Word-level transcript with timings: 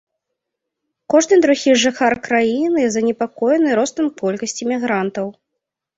Кожны 1.13 1.35
другі 1.43 1.75
жыхар 1.83 2.13
краіны 2.27 2.81
занепакоены 2.95 3.69
ростам 3.81 4.05
колькасці 4.23 4.63
мігрантаў. 4.73 5.27